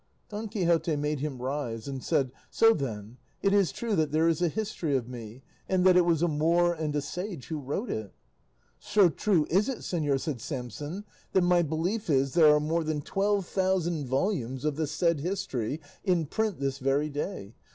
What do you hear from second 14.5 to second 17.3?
of the said history in print this very